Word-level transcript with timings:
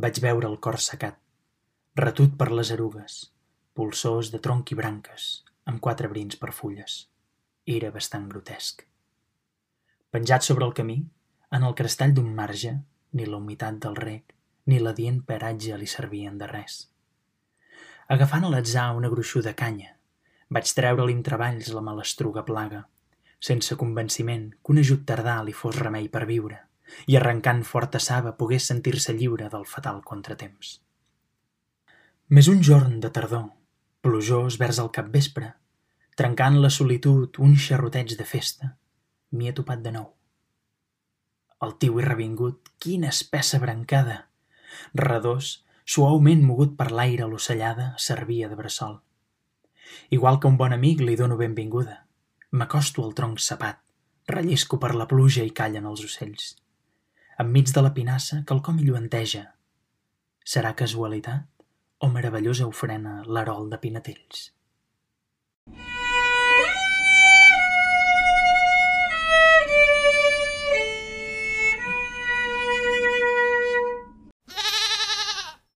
vaig 0.00 0.20
veure 0.24 0.48
el 0.48 0.58
cor 0.64 0.78
secat, 0.80 1.16
retut 2.00 2.36
per 2.40 2.48
les 2.52 2.70
erugues, 2.72 3.20
pulsors 3.76 4.30
de 4.32 4.40
tronc 4.44 4.70
i 4.72 4.76
branques, 4.78 5.30
amb 5.68 5.80
quatre 5.84 6.08
brins 6.08 6.38
per 6.40 6.54
fulles. 6.56 7.06
Era 7.66 7.90
bastant 7.94 8.28
grotesc. 8.30 8.86
Penjat 10.10 10.46
sobre 10.46 10.66
el 10.66 10.72
camí, 10.74 10.98
en 11.50 11.66
el 11.66 11.76
crestall 11.78 12.14
d'un 12.16 12.30
marge, 12.34 12.72
ni 13.12 13.26
la 13.26 13.36
humitat 13.36 13.78
del 13.84 13.98
rec, 13.98 14.34
ni 14.66 14.78
l'adient 14.78 15.20
paratge 15.26 15.76
li 15.76 15.90
servien 15.90 16.38
de 16.38 16.48
res. 16.50 16.80
Agafant 18.10 18.46
a 18.46 18.50
l'atzar 18.54 18.88
una 18.96 19.10
gruixuda 19.12 19.52
canya, 19.58 19.92
vaig 20.50 20.72
treure-li 20.74 21.14
amb 21.18 21.26
treballs 21.26 21.70
la 21.74 21.84
malastruga 21.84 22.46
plaga, 22.46 22.84
sense 23.50 23.76
convenciment 23.76 24.48
que 24.50 24.74
un 24.74 24.82
ajut 24.82 25.04
tardà 25.06 25.40
li 25.44 25.54
fos 25.54 25.78
remei 25.78 26.08
per 26.08 26.26
viure, 26.30 26.58
i 27.06 27.16
arrencant 27.16 27.62
forta 27.66 28.00
saba 28.02 28.36
pogués 28.38 28.66
sentir-se 28.70 29.14
lliure 29.16 29.48
del 29.52 29.66
fatal 29.66 30.00
contratemps. 30.06 30.78
Més 32.30 32.48
un 32.52 32.62
jorn 32.66 33.00
de 33.02 33.10
tardor, 33.10 33.48
plujós 34.04 34.58
vers 34.60 34.78
el 34.82 34.90
capvespre, 34.94 35.54
trencant 36.20 36.60
la 36.62 36.70
solitud 36.70 37.40
un 37.46 37.56
xerroteig 37.56 38.14
de 38.18 38.26
festa, 38.32 38.74
m'hi 39.34 39.50
he 39.50 39.56
topat 39.56 39.82
de 39.86 39.94
nou. 39.96 40.06
El 41.66 41.74
tiu 41.82 41.98
i 42.00 42.06
revingut, 42.06 42.70
quina 42.78 43.10
espessa 43.10 43.60
brancada! 43.60 44.22
Redós, 44.96 45.50
suaument 45.84 46.46
mogut 46.46 46.76
per 46.78 46.88
l'aire 46.94 47.26
l'ocellada, 47.28 47.90
servia 47.98 48.48
de 48.48 48.56
bressol. 48.56 49.00
Igual 50.14 50.38
que 50.40 50.48
un 50.48 50.56
bon 50.56 50.72
amic 50.72 51.02
li 51.02 51.18
dono 51.18 51.36
benvinguda. 51.36 52.04
M'acosto 52.54 53.04
al 53.04 53.12
tronc 53.18 53.42
sapat, 53.42 53.82
rellisco 54.30 54.78
per 54.78 54.94
la 54.94 55.10
pluja 55.10 55.44
i 55.44 55.50
callen 55.50 55.90
els 55.90 56.06
ocells 56.06 56.54
enmig 57.40 57.70
de 57.72 57.80
la 57.80 57.92
pinassa 57.96 58.42
quelcom 58.48 58.80
lluenteja. 58.84 59.46
Serà 60.54 60.74
casualitat 60.76 61.46
o 62.04 62.08
meravellosa 62.12 62.66
ofrena 62.68 63.20
l'herol 63.26 63.70
de 63.72 63.78
Pinatells? 63.80 64.42